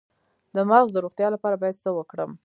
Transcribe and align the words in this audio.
د 0.55 0.57
مغز 0.69 0.89
د 0.93 0.97
روغتیا 1.05 1.27
لپاره 1.35 1.55
باید 1.61 1.81
څه 1.83 1.89
وکړم؟ 1.97 2.31